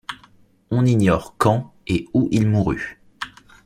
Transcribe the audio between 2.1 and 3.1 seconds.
où il mourut.